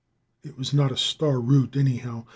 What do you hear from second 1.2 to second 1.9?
route,